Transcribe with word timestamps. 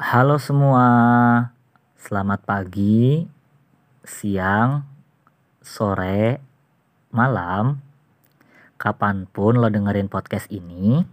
Halo 0.00 0.40
semua, 0.40 0.88
selamat 2.00 2.48
pagi, 2.48 3.28
siang, 4.00 4.88
sore, 5.60 6.40
malam, 7.12 7.84
kapan 8.80 9.28
pun 9.28 9.60
lo 9.60 9.68
dengerin 9.68 10.08
podcast 10.08 10.48
ini. 10.48 11.04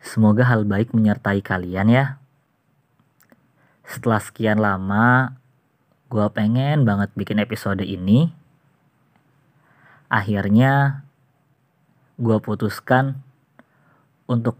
Semoga 0.00 0.48
hal 0.48 0.64
baik 0.64 0.96
menyertai 0.96 1.44
kalian 1.44 1.92
ya. 1.92 2.16
Setelah 3.84 4.24
sekian 4.24 4.56
lama, 4.56 5.36
gue 6.08 6.24
pengen 6.32 6.88
banget 6.88 7.12
bikin 7.12 7.36
episode 7.36 7.84
ini. 7.84 8.32
Akhirnya, 10.08 11.04
gue 12.16 12.40
putuskan 12.40 13.20
untuk 14.24 14.56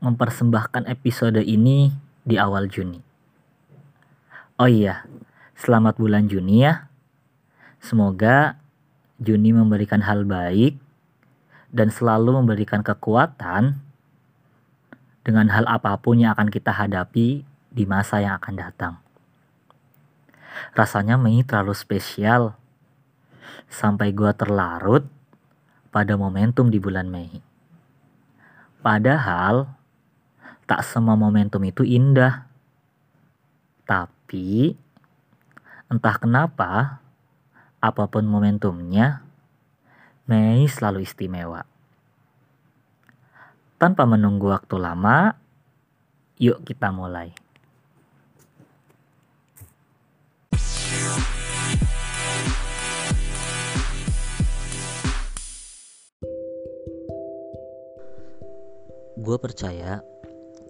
mempersembahkan 0.00 0.88
episode 0.88 1.44
ini 1.44 2.08
di 2.30 2.38
awal 2.38 2.70
Juni. 2.70 3.02
Oh 4.54 4.70
iya, 4.70 5.02
selamat 5.58 5.98
bulan 5.98 6.30
Juni 6.30 6.62
ya. 6.62 6.86
Semoga 7.82 8.54
Juni 9.18 9.50
memberikan 9.50 9.98
hal 10.06 10.22
baik 10.22 10.78
dan 11.74 11.90
selalu 11.90 12.38
memberikan 12.38 12.86
kekuatan 12.86 13.82
dengan 15.26 15.46
hal 15.50 15.66
apa 15.66 15.98
pun 15.98 16.22
yang 16.22 16.38
akan 16.38 16.48
kita 16.54 16.70
hadapi 16.70 17.42
di 17.70 17.84
masa 17.84 18.22
yang 18.22 18.38
akan 18.38 18.54
datang. 18.54 18.94
Rasanya 20.78 21.18
Mei 21.18 21.42
terlalu 21.42 21.74
spesial 21.74 22.54
sampai 23.66 24.14
gua 24.14 24.34
terlarut 24.34 25.06
pada 25.90 26.14
momentum 26.14 26.70
di 26.70 26.78
bulan 26.78 27.10
Mei. 27.10 27.42
Padahal 28.80 29.79
tak 30.70 30.86
semua 30.86 31.18
momentum 31.18 31.58
itu 31.66 31.82
indah. 31.82 32.46
Tapi 33.82 34.70
entah 35.90 36.14
kenapa 36.14 37.02
apa 37.82 38.04
pun 38.06 38.22
momentumnya 38.22 39.26
Mei 40.30 40.70
selalu 40.70 41.02
istimewa. 41.02 41.66
Tanpa 43.82 44.06
menunggu 44.06 44.46
waktu 44.46 44.78
lama, 44.78 45.34
yuk 46.38 46.62
kita 46.62 46.94
mulai. 46.94 47.34
Gue 59.18 59.36
percaya 59.36 60.09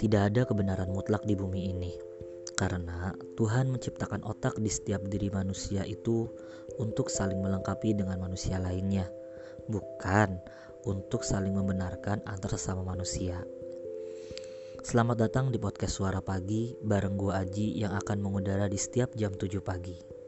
tidak 0.00 0.32
ada 0.32 0.48
kebenaran 0.48 0.88
mutlak 0.88 1.20
di 1.28 1.36
bumi 1.36 1.76
ini. 1.76 1.92
Karena 2.56 3.12
Tuhan 3.36 3.68
menciptakan 3.68 4.24
otak 4.24 4.56
di 4.56 4.72
setiap 4.72 5.04
diri 5.04 5.28
manusia 5.28 5.84
itu 5.84 6.24
untuk 6.80 7.12
saling 7.12 7.36
melengkapi 7.36 7.92
dengan 7.92 8.16
manusia 8.16 8.56
lainnya, 8.56 9.04
bukan 9.68 10.40
untuk 10.88 11.20
saling 11.20 11.52
membenarkan 11.52 12.24
antar 12.24 12.56
sesama 12.56 12.80
manusia. 12.80 13.44
Selamat 14.80 15.28
datang 15.28 15.52
di 15.52 15.60
podcast 15.60 16.00
Suara 16.00 16.24
Pagi 16.24 16.72
bareng 16.80 17.20
gue 17.20 17.32
Aji 17.36 17.76
yang 17.76 17.92
akan 18.00 18.24
mengudara 18.24 18.64
di 18.72 18.80
setiap 18.80 19.12
jam 19.12 19.36
7 19.36 19.60
pagi. 19.60 20.19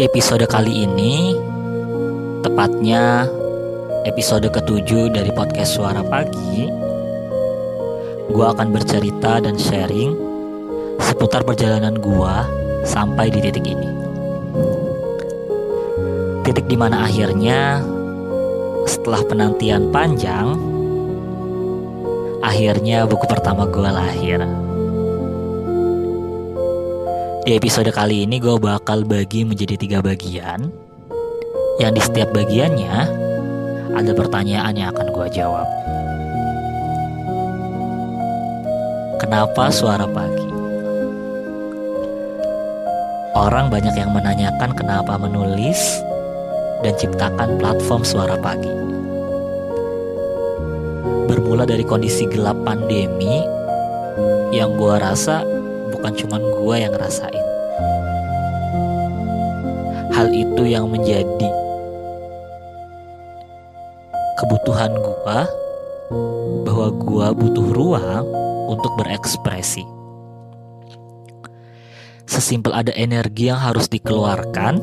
Episode 0.00 0.48
kali 0.48 0.88
ini, 0.88 1.36
tepatnya 2.40 3.28
episode 4.08 4.48
ketujuh 4.48 5.12
dari 5.12 5.28
podcast 5.28 5.76
Suara 5.76 6.00
Pagi, 6.00 6.72
gue 8.32 8.46
akan 8.48 8.72
bercerita 8.72 9.44
dan 9.44 9.60
sharing 9.60 10.16
seputar 11.04 11.44
perjalanan 11.44 12.00
gue 12.00 12.34
sampai 12.88 13.28
di 13.28 13.44
titik 13.44 13.60
ini. 13.68 13.90
Titik 16.48 16.64
di 16.64 16.80
mana 16.80 17.04
akhirnya 17.04 17.84
setelah 18.88 19.20
penantian 19.28 19.92
panjang, 19.92 20.56
akhirnya 22.40 23.04
buku 23.04 23.28
pertama 23.28 23.68
gue 23.68 23.90
lahir. 23.92 24.69
Di 27.50 27.58
episode 27.58 27.90
kali 27.90 28.30
ini 28.30 28.38
gue 28.38 28.62
bakal 28.62 29.02
bagi 29.02 29.42
menjadi 29.42 29.74
tiga 29.74 29.98
bagian 29.98 30.70
Yang 31.82 31.92
di 31.98 32.00
setiap 32.06 32.30
bagiannya 32.30 32.94
ada 33.90 34.12
pertanyaan 34.14 34.70
yang 34.78 34.94
akan 34.94 35.10
gue 35.10 35.26
jawab 35.34 35.66
Kenapa 39.18 39.66
suara 39.74 40.06
pagi? 40.06 40.46
Orang 43.34 43.66
banyak 43.66 43.98
yang 43.98 44.14
menanyakan 44.14 44.70
kenapa 44.70 45.18
menulis 45.18 46.06
dan 46.86 46.94
ciptakan 46.94 47.58
platform 47.58 48.06
suara 48.06 48.38
pagi 48.38 48.70
Bermula 51.26 51.66
dari 51.66 51.82
kondisi 51.82 52.30
gelap 52.30 52.62
pandemi 52.62 53.42
yang 54.54 54.78
gue 54.78 54.94
rasa 55.02 55.42
bukan 56.00 56.16
cuma 56.16 56.38
gue 56.38 56.76
yang 56.80 56.92
ngerasain. 56.96 57.39
Hal 60.20 60.36
itu 60.36 60.68
yang 60.68 60.92
menjadi 60.92 61.48
kebutuhan 64.36 64.92
gue 64.92 65.38
bahwa 66.68 66.88
gue 66.92 67.26
butuh 67.40 67.68
ruang 67.72 68.28
untuk 68.68 69.00
berekspresi. 69.00 69.80
Sesimpel 72.28 72.68
ada 72.68 72.92
energi 73.00 73.48
yang 73.48 73.64
harus 73.64 73.88
dikeluarkan 73.88 74.76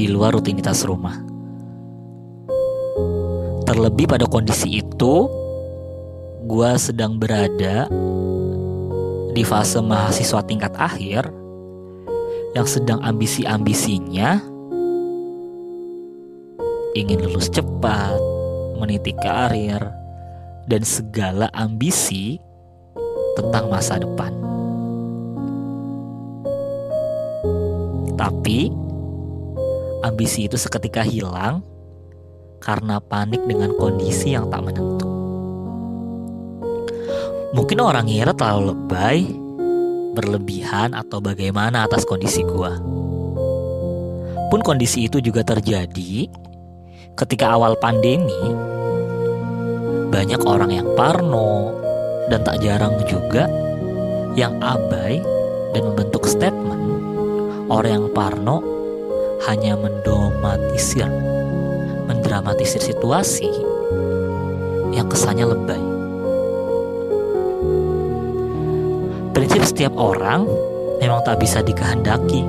di 0.00 0.08
luar 0.08 0.32
rutinitas 0.32 0.88
rumah. 0.88 1.20
Terlebih 3.68 4.08
pada 4.08 4.24
kondisi 4.24 4.80
itu, 4.80 5.28
gue 6.48 6.70
sedang 6.80 7.20
berada 7.20 7.92
di 9.36 9.44
fase 9.44 9.84
mahasiswa 9.84 10.40
tingkat 10.48 10.72
akhir 10.80 11.28
yang 12.54 12.66
sedang 12.66 12.98
ambisi-ambisinya 13.02 14.42
ingin 16.98 17.22
lulus 17.22 17.46
cepat, 17.46 18.18
meniti 18.78 19.14
karir, 19.14 19.78
dan 20.66 20.82
segala 20.82 21.46
ambisi 21.54 22.42
tentang 23.38 23.70
masa 23.70 24.02
depan. 24.02 24.34
Tapi 28.18 28.68
ambisi 30.02 30.50
itu 30.50 30.58
seketika 30.58 31.06
hilang 31.06 31.62
karena 32.60 33.00
panik 33.00 33.40
dengan 33.46 33.72
kondisi 33.78 34.34
yang 34.36 34.50
tak 34.52 34.66
menentu. 34.66 35.08
Mungkin 37.50 37.82
orang 37.82 38.06
ngira 38.06 38.30
terlalu 38.30 38.70
lebay, 38.70 39.26
berlebihan 40.14 40.92
atau 40.96 41.22
bagaimana 41.22 41.86
atas 41.86 42.02
kondisi 42.04 42.42
gua. 42.42 42.76
Pun 44.50 44.60
kondisi 44.66 45.06
itu 45.06 45.22
juga 45.22 45.46
terjadi 45.46 46.26
ketika 47.14 47.54
awal 47.54 47.78
pandemi. 47.78 48.42
Banyak 50.10 50.42
orang 50.42 50.74
yang 50.74 50.88
parno 50.98 51.70
dan 52.26 52.42
tak 52.42 52.58
jarang 52.58 52.98
juga 53.06 53.46
yang 54.34 54.58
abai 54.58 55.22
dan 55.70 55.82
membentuk 55.86 56.26
statement 56.26 56.82
orang 57.70 58.02
yang 58.02 58.08
parno 58.10 58.58
hanya 59.46 59.78
mendomatisir, 59.78 61.06
mendramatisir 62.10 62.82
situasi 62.82 63.48
yang 64.90 65.06
kesannya 65.06 65.46
lebay. 65.46 65.89
Prinsip 69.30 69.62
setiap 69.62 69.94
orang 69.96 70.46
memang 71.00 71.24
tak 71.24 71.40
bisa 71.40 71.64
dikehendaki. 71.64 72.44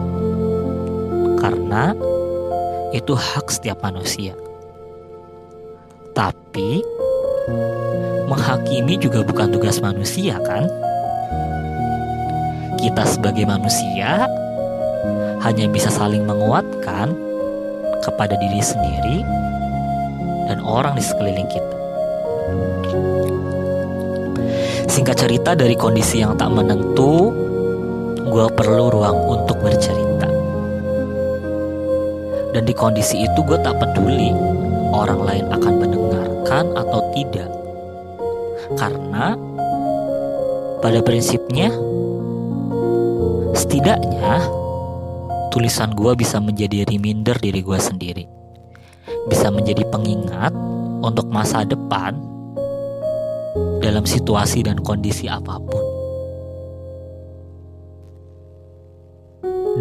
karena 1.41 1.97
itu 2.93 3.17
hak 3.17 3.49
setiap 3.49 3.81
manusia. 3.81 4.37
Tapi 6.13 6.85
menghakimi 8.29 9.01
juga 9.01 9.25
bukan 9.25 9.49
tugas 9.49 9.81
manusia 9.81 10.37
kan? 10.45 10.69
Kita 12.77 13.09
sebagai 13.09 13.49
manusia 13.49 14.29
hanya 15.41 15.65
bisa 15.65 15.89
saling 15.89 16.29
menguatkan 16.29 17.09
kepada 18.05 18.37
diri 18.37 18.61
sendiri 18.61 19.17
dan 20.45 20.61
orang 20.61 20.93
di 20.93 21.03
sekeliling 21.05 21.49
kita. 21.49 21.77
Singkat 24.91 25.23
cerita 25.23 25.55
dari 25.55 25.71
kondisi 25.79 26.19
yang 26.19 26.35
tak 26.35 26.51
menentu, 26.51 27.31
gue 28.27 28.45
perlu 28.51 28.91
ruang 28.91 29.39
untuk 29.39 29.55
bercerita. 29.63 30.27
Dan 32.51 32.67
di 32.67 32.75
kondisi 32.75 33.23
itu 33.23 33.39
gue 33.47 33.55
tak 33.63 33.79
peduli 33.79 34.35
orang 34.91 35.23
lain 35.23 35.45
akan 35.47 35.73
mendengarkan 35.79 36.75
atau 36.75 36.99
tidak. 37.15 37.47
Karena 38.75 39.39
pada 40.83 40.99
prinsipnya 40.99 41.71
setidaknya 43.55 44.43
tulisan 45.55 45.95
gue 45.95 46.19
bisa 46.19 46.43
menjadi 46.43 46.83
reminder 46.83 47.39
diri 47.39 47.63
gue 47.63 47.79
sendiri. 47.79 48.27
Bisa 49.31 49.55
menjadi 49.55 49.87
pengingat 49.87 50.51
untuk 50.99 51.31
masa 51.31 51.63
depan 51.63 52.30
dalam 53.83 54.07
situasi 54.07 54.63
dan 54.63 54.79
kondisi 54.79 55.27
apa 55.27 55.59
pun. 55.59 55.85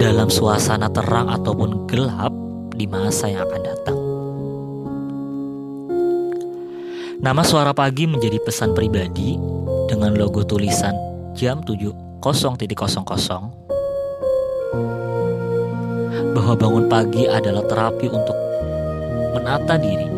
Dalam 0.00 0.32
suasana 0.32 0.88
terang 0.90 1.28
ataupun 1.28 1.86
gelap 1.86 2.32
di 2.74 2.88
masa 2.88 3.28
yang 3.28 3.44
akan 3.44 3.62
datang. 3.62 3.98
Nama 7.20 7.42
suara 7.44 7.76
pagi 7.76 8.08
menjadi 8.08 8.40
pesan 8.40 8.72
pribadi 8.72 9.36
dengan 9.92 10.16
logo 10.16 10.40
tulisan 10.40 10.96
jam 11.36 11.60
7.00 11.60 12.24
bahwa 16.32 16.54
bangun 16.56 16.86
pagi 16.88 17.28
adalah 17.28 17.62
terapi 17.68 18.08
untuk 18.08 18.36
menata 19.36 19.76
diri. 19.78 20.09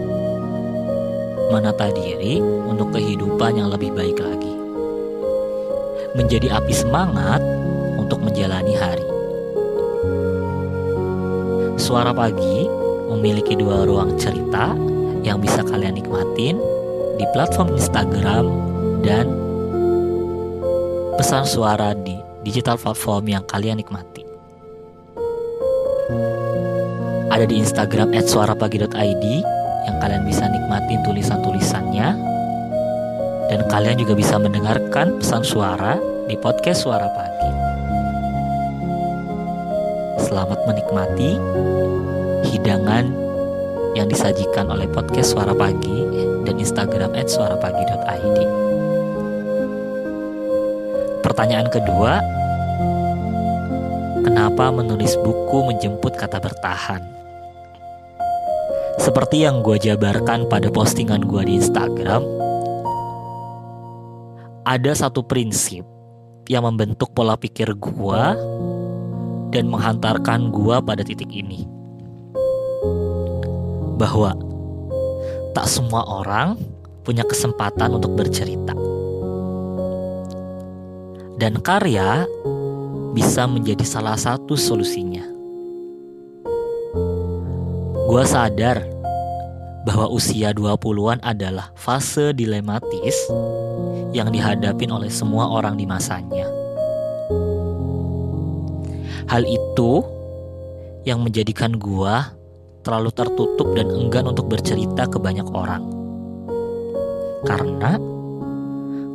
Menata 1.52 1.92
diri 1.92 2.40
untuk 2.40 2.96
kehidupan 2.96 3.60
yang 3.60 3.68
lebih 3.68 3.92
baik 3.92 4.16
lagi. 4.24 4.56
Menjadi 6.16 6.48
api 6.48 6.72
semangat 6.72 7.44
untuk 8.00 8.24
menjalani 8.24 8.72
hari. 8.72 9.04
Suara 11.76 12.16
Pagi 12.16 12.64
memiliki 13.12 13.52
dua 13.52 13.84
ruang 13.84 14.16
cerita 14.16 14.72
yang 15.20 15.44
bisa 15.44 15.60
kalian 15.60 16.00
nikmatin 16.00 16.56
di 17.20 17.24
platform 17.36 17.76
Instagram 17.76 18.48
dan 19.04 19.28
pesan 21.20 21.44
suara 21.44 21.92
di 21.92 22.16
digital 22.48 22.80
platform 22.80 23.28
yang 23.28 23.44
kalian 23.44 23.76
nikmati. 23.76 24.24
Ada 27.28 27.44
di 27.44 27.60
Instagram 27.60 28.16
@suarapagi.id 28.16 29.24
yang 29.86 29.96
kalian 29.98 30.22
bisa 30.26 30.46
nikmatin 30.46 31.02
tulisan-tulisannya 31.02 32.08
dan 33.50 33.60
kalian 33.68 33.98
juga 34.00 34.14
bisa 34.16 34.38
mendengarkan 34.38 35.20
pesan 35.20 35.42
suara 35.44 35.98
di 36.30 36.38
podcast 36.38 36.86
Suara 36.86 37.08
Pagi. 37.12 37.50
Selamat 40.22 40.64
menikmati 40.64 41.36
hidangan 42.48 43.12
yang 43.92 44.08
disajikan 44.08 44.72
oleh 44.72 44.88
podcast 44.88 45.36
Suara 45.36 45.52
Pagi 45.52 45.98
dan 46.48 46.56
Instagram 46.56 47.12
@suarapagi.id. 47.12 48.38
Pertanyaan 51.20 51.68
kedua, 51.68 52.24
kenapa 54.24 54.72
menulis 54.72 55.12
buku 55.20 55.68
menjemput 55.68 56.16
kata 56.16 56.40
bertahan? 56.40 57.21
Seperti 59.00 59.46
yang 59.46 59.64
gue 59.64 59.80
jabarkan 59.80 60.50
pada 60.50 60.68
postingan 60.68 61.24
gue 61.24 61.42
di 61.46 61.56
Instagram, 61.56 62.26
ada 64.68 64.92
satu 64.92 65.24
prinsip 65.24 65.86
yang 66.50 66.66
membentuk 66.66 67.14
pola 67.14 67.38
pikir 67.38 67.72
gue 67.78 68.24
dan 69.52 69.68
menghantarkan 69.68 70.48
gua 70.48 70.80
pada 70.80 71.04
titik 71.04 71.28
ini. 71.28 71.68
Bahwa 74.00 74.34
tak 75.52 75.68
semua 75.68 76.02
orang 76.08 76.56
punya 77.04 77.22
kesempatan 77.28 78.00
untuk 78.00 78.16
bercerita. 78.16 78.72
Dan 81.36 81.60
karya 81.60 82.24
bisa 83.12 83.44
menjadi 83.44 83.84
salah 83.84 84.16
satu 84.16 84.56
solusinya. 84.56 85.31
Gua 88.12 88.28
sadar 88.28 88.84
bahwa 89.88 90.04
usia 90.12 90.52
20-an 90.52 91.24
adalah 91.24 91.72
fase 91.72 92.36
dilematis 92.36 93.16
yang 94.12 94.28
dihadapin 94.28 94.92
oleh 94.92 95.08
semua 95.08 95.48
orang 95.48 95.80
di 95.80 95.88
masanya. 95.88 96.44
Hal 99.32 99.48
itu 99.48 100.04
yang 101.08 101.24
menjadikan 101.24 101.80
gua 101.80 102.36
terlalu 102.84 103.16
tertutup 103.16 103.72
dan 103.72 103.88
enggan 103.88 104.28
untuk 104.28 104.44
bercerita 104.44 105.08
ke 105.08 105.16
banyak 105.16 105.48
orang. 105.48 105.80
Karena 107.48 107.96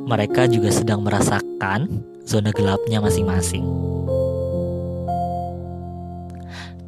mereka 0.09 0.49
juga 0.49 0.73
sedang 0.73 1.05
merasakan 1.05 2.01
zona 2.25 2.49
gelapnya 2.49 2.97
masing-masing. 2.97 3.61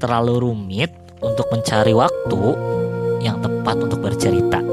Terlalu 0.01 0.49
rumit 0.49 0.89
untuk 1.19 1.51
mencari 1.51 1.91
waktu 1.91 2.41
yang 3.19 3.43
tepat 3.43 3.75
untuk 3.83 3.99
bercerita. 3.99 4.63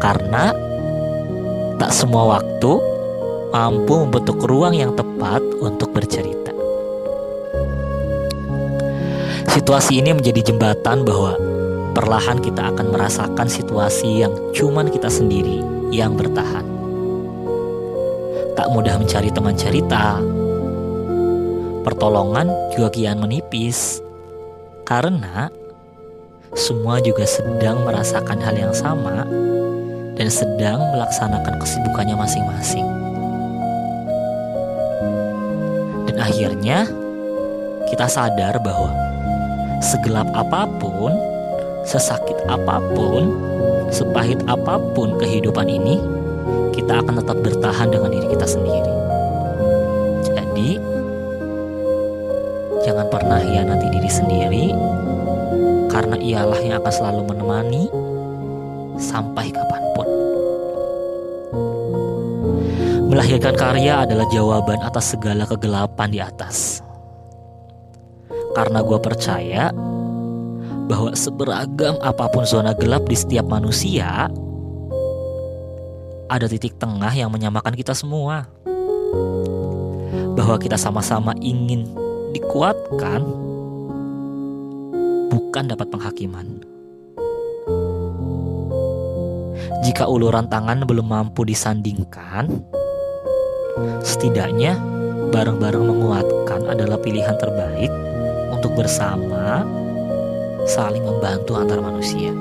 Karena 0.00 0.52
tak 1.80 1.90
semua 1.90 2.38
waktu 2.38 2.72
mampu 3.54 4.04
membentuk 4.04 4.44
ruang 4.44 4.76
yang 4.76 4.92
tepat 4.92 5.40
untuk 5.64 5.94
bercerita. 5.96 6.52
Situasi 9.48 10.02
ini 10.02 10.12
menjadi 10.12 10.52
jembatan 10.52 11.06
bahwa 11.06 11.38
perlahan 11.94 12.42
kita 12.42 12.74
akan 12.74 12.90
merasakan 12.90 13.48
situasi 13.48 14.26
yang 14.26 14.34
cuman 14.52 14.90
kita 14.90 15.08
sendiri 15.08 15.62
yang 15.94 16.18
bertahan. 16.18 16.66
Tak 18.58 18.68
mudah 18.74 18.98
mencari 18.98 19.30
teman 19.32 19.54
cerita. 19.56 20.18
Pertolongan 21.86 22.50
juga 22.74 22.90
kian 22.92 23.22
menipis. 23.22 24.03
Karena 24.84 25.48
semua 26.52 27.00
juga 27.00 27.24
sedang 27.24 27.82
merasakan 27.88 28.36
hal 28.36 28.54
yang 28.54 28.74
sama 28.76 29.24
dan 30.14 30.28
sedang 30.30 30.78
melaksanakan 30.92 31.56
kesibukannya 31.58 32.14
masing-masing. 32.14 32.86
Dan 36.06 36.16
akhirnya 36.20 36.86
kita 37.88 38.06
sadar 38.06 38.60
bahwa 38.60 38.92
segelap 39.80 40.28
apa 40.36 40.68
pun, 40.78 41.16
sesakit 41.88 42.36
apa 42.46 42.78
pun, 42.92 43.34
sepahit 43.88 44.38
apa 44.46 44.78
pun 44.92 45.16
kehidupan 45.16 45.66
ini, 45.66 45.98
kita 46.76 47.00
akan 47.00 47.24
tetap 47.24 47.40
bertahan 47.40 47.88
dengan 47.88 48.12
diri 48.12 48.28
kita 48.30 48.46
sendiri. 48.46 49.03
Pernah 53.14 53.38
hianati 53.38 53.86
diri 53.94 54.10
sendiri, 54.10 54.66
karena 55.86 56.18
ialah 56.18 56.58
yang 56.58 56.82
akan 56.82 56.90
selalu 56.90 57.22
menemani 57.30 57.86
sampai 58.98 59.54
kapan 59.54 59.82
pun. 59.94 60.08
Melahirkan 63.06 63.54
karya 63.54 64.02
adalah 64.02 64.26
jawaban 64.34 64.82
atas 64.82 65.14
segala 65.14 65.46
kegelapan 65.46 66.10
di 66.10 66.18
atas. 66.18 66.82
Karena 68.58 68.82
gue 68.82 68.98
percaya 68.98 69.70
bahwa 70.90 71.14
seberagam 71.14 71.94
apa 72.02 72.26
pun 72.34 72.42
zona 72.42 72.74
gelap 72.74 73.06
di 73.06 73.14
setiap 73.14 73.46
manusia, 73.46 74.26
ada 76.26 76.46
titik 76.50 76.74
tengah 76.82 77.14
yang 77.14 77.30
menyamakan 77.30 77.78
kita 77.78 77.94
semua. 77.94 78.50
Bahwa 80.34 80.58
kita 80.58 80.74
sama-sama 80.74 81.30
ingin 81.38 82.03
dikuatkan, 82.34 83.22
bukan 85.30 85.64
dapat 85.70 85.86
penghakiman. 85.86 86.46
Jika 89.86 90.10
uluran 90.10 90.50
tangan 90.50 90.82
belum 90.82 91.06
mampu 91.06 91.46
disandingkan, 91.46 92.50
setidaknya 94.02 94.74
bareng-bareng 95.30 95.84
menguatkan 95.84 96.66
adalah 96.74 96.98
pilihan 96.98 97.36
terbaik 97.38 97.92
untuk 98.50 98.74
bersama 98.74 99.62
saling 100.64 101.04
membantu 101.04 101.54
antar 101.54 101.78
manusia. 101.78 102.32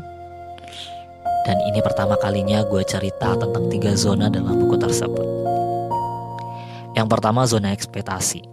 dan 1.49 1.57
ini 1.65 1.81
pertama 1.81 2.12
kalinya 2.21 2.61
gue 2.69 2.85
cerita 2.85 3.33
tentang 3.41 3.73
tiga 3.73 3.97
zona 3.97 4.29
dalam 4.29 4.61
buku 4.61 4.77
tersebut. 4.77 5.25
Yang 6.93 7.09
pertama 7.09 7.49
zona 7.49 7.73
ekspektasi. 7.73 8.45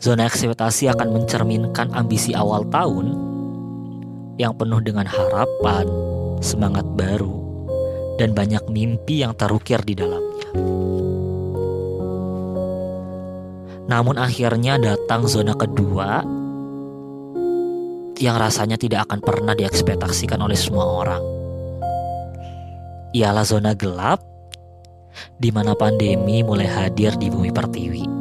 Zona 0.00 0.24
ekspektasi 0.24 0.88
akan 0.88 1.12
mencerminkan 1.12 1.92
ambisi 1.92 2.32
awal 2.32 2.64
tahun 2.72 3.12
yang 4.40 4.56
penuh 4.56 4.80
dengan 4.80 5.04
harapan, 5.04 5.84
semangat 6.40 6.84
baru, 6.96 7.36
dan 8.16 8.32
banyak 8.34 8.64
mimpi 8.72 9.22
yang 9.22 9.36
terukir 9.36 9.80
di 9.84 9.94
dalamnya. 9.94 10.50
Namun 13.86 14.16
akhirnya 14.18 14.80
datang 14.80 15.26
zona 15.28 15.54
kedua 15.54 16.22
yang 18.20 18.36
rasanya 18.36 18.76
tidak 18.76 19.08
akan 19.08 19.20
pernah 19.24 19.54
diekspektasikan 19.56 20.40
oleh 20.40 20.56
semua 20.56 20.84
orang. 20.84 21.22
Ialah 23.16 23.44
zona 23.46 23.72
gelap 23.74 24.22
di 25.36 25.50
mana 25.50 25.74
pandemi 25.74 26.40
mulai 26.46 26.70
hadir 26.70 27.18
di 27.18 27.26
bumi 27.26 27.50
pertiwi 27.50 28.20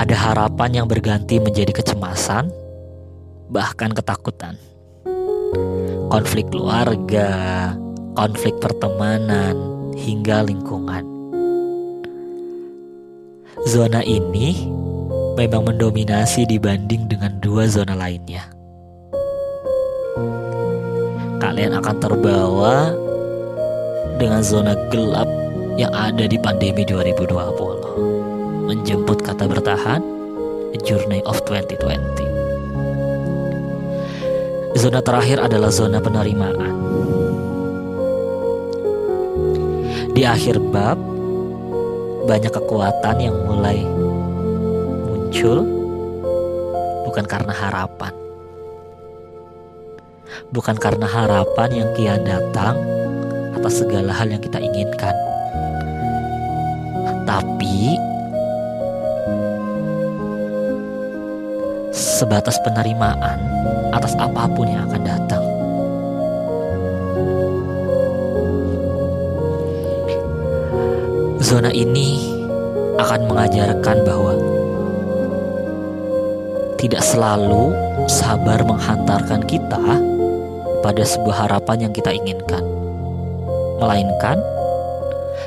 ada 0.00 0.16
harapan 0.16 0.80
yang 0.80 0.86
berganti 0.88 1.36
menjadi 1.36 1.76
kecemasan, 1.76 2.48
bahkan 3.52 3.92
ketakutan. 3.92 4.56
Konflik 6.10 6.50
keluarga, 6.50 7.70
konflik 8.18 8.58
pertemanan, 8.58 9.54
hingga 9.94 10.42
lingkungan. 10.42 11.06
Zona 13.70 14.02
ini 14.02 14.66
memang 15.38 15.70
mendominasi 15.70 16.50
dibanding 16.50 17.06
dengan 17.06 17.38
dua 17.38 17.70
zona 17.70 17.94
lainnya. 17.94 18.42
Kalian 21.38 21.78
akan 21.78 21.96
terbawa 22.02 22.90
dengan 24.18 24.42
zona 24.42 24.74
gelap 24.90 25.30
yang 25.78 25.94
ada 25.94 26.26
di 26.26 26.34
pandemi 26.42 26.82
2020 26.82 28.66
menjemput 28.66 29.22
kata 29.22 29.46
bertahan, 29.46 30.02
A 30.74 30.78
Journey 30.82 31.22
of 31.22 31.38
2020. 31.46 32.29
Zona 34.80 35.04
terakhir 35.04 35.44
adalah 35.44 35.68
zona 35.68 36.00
penerimaan. 36.00 36.72
Di 40.16 40.24
akhir 40.24 40.56
bab, 40.72 40.96
banyak 42.24 42.48
kekuatan 42.48 43.16
yang 43.20 43.36
mulai 43.44 43.84
muncul 45.04 45.68
bukan 47.04 47.28
karena 47.28 47.52
harapan. 47.52 48.08
Bukan 50.48 50.80
karena 50.80 51.04
harapan 51.04 51.84
yang 51.84 51.88
kian 51.92 52.24
datang 52.24 52.80
atas 53.52 53.84
segala 53.84 54.16
hal 54.16 54.32
yang 54.32 54.40
kita 54.40 54.64
inginkan. 54.64 55.12
Tapi 57.28 58.00
sebatas 62.20 62.60
penerimaan 62.60 63.40
atas 63.96 64.12
apa 64.20 64.44
pun 64.52 64.68
yang 64.68 64.84
akan 64.92 65.02
datang. 65.08 65.44
Zona 71.40 71.72
ini 71.72 72.20
akan 73.00 73.20
mengajarkan 73.24 73.96
bahwa 74.04 74.36
tidak 76.76 77.00
selalu 77.00 77.72
sabar 78.04 78.60
menghantarkan 78.68 79.40
kita 79.48 79.80
pada 80.84 81.02
sebuah 81.04 81.48
harapan 81.48 81.88
yang 81.88 81.92
kita 81.96 82.12
inginkan, 82.12 82.60
melainkan 83.80 84.36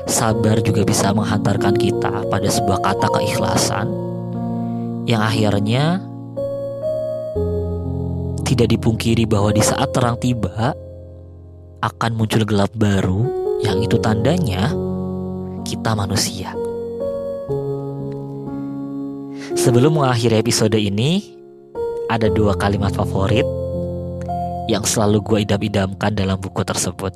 sabar 0.10 0.58
juga 0.66 0.82
bisa 0.82 1.14
menghantarkan 1.14 1.78
kita 1.78 2.26
pada 2.28 2.50
sebuah 2.50 2.82
kata 2.82 3.08
keikhlasan 3.14 3.88
yang 5.06 5.22
akhirnya 5.22 6.02
tidak 8.44 8.72
dipungkiri 8.72 9.24
bahwa 9.28 9.56
di 9.56 9.64
saat 9.64 9.92
terang 9.96 10.20
tiba 10.20 10.76
akan 11.84 12.12
muncul 12.16 12.44
gelap 12.48 12.72
baru 12.76 13.28
yang 13.64 13.80
itu 13.84 14.00
tandanya 14.00 14.72
kita 15.64 15.96
manusia. 15.96 16.52
Sebelum 19.56 19.96
mengakhiri 19.96 20.44
episode 20.44 20.76
ini, 20.76 21.24
ada 22.12 22.28
dua 22.28 22.56
kalimat 22.60 22.92
favorit 22.92 23.48
yang 24.68 24.84
selalu 24.84 25.24
gue 25.24 25.40
idam-idamkan 25.48 26.12
dalam 26.16 26.36
buku 26.40 26.64
tersebut. 26.68 27.16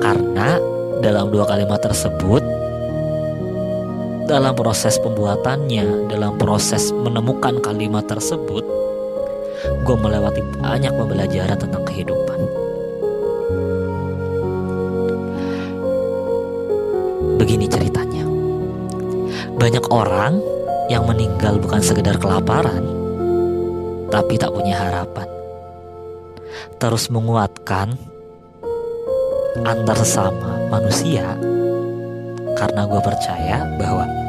Karena 0.00 0.58
dalam 0.98 1.30
dua 1.30 1.46
kalimat 1.46 1.78
tersebut 1.78 2.42
dalam 4.30 4.54
proses 4.54 4.94
pembuatannya, 5.02 6.06
dalam 6.06 6.38
proses 6.38 6.94
menemukan 6.94 7.58
kalimat 7.58 8.06
tersebut, 8.06 8.62
gue 9.82 9.96
melewati 9.98 10.38
banyak 10.62 10.94
pembelajaran 10.94 11.58
tentang 11.58 11.82
kehidupan. 11.82 12.38
Begini 17.42 17.66
ceritanya. 17.66 18.22
Banyak 19.58 19.90
orang 19.90 20.38
yang 20.86 21.10
meninggal 21.10 21.58
bukan 21.58 21.82
sekedar 21.82 22.14
kelaparan, 22.14 22.86
tapi 24.14 24.38
tak 24.38 24.54
punya 24.54 24.78
harapan. 24.78 25.26
Terus 26.78 27.10
menguatkan 27.10 27.98
antar 29.66 29.98
sesama 29.98 30.70
manusia 30.70 31.34
karena 32.54 32.86
gue 32.86 33.00
percaya 33.02 33.66
bahwa 33.74 34.19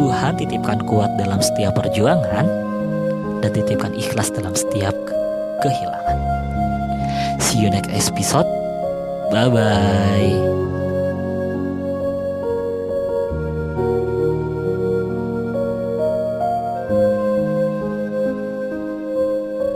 Tuhan 0.00 0.32
titipkan 0.40 0.80
kuat 0.88 1.12
dalam 1.20 1.44
setiap 1.44 1.76
perjuangan 1.76 2.48
dan 3.44 3.50
titipkan 3.52 3.92
ikhlas 3.92 4.32
dalam 4.32 4.56
setiap 4.56 4.96
kehilangan. 5.60 6.16
See 7.36 7.60
you 7.60 7.68
next 7.68 7.92
episode. 7.92 8.48
Bye 9.28 9.52
bye. 9.52 10.69